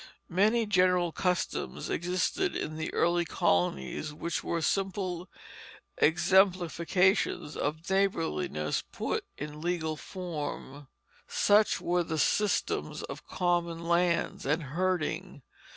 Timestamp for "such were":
11.27-12.03